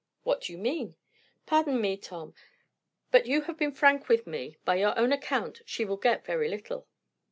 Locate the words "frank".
3.71-4.09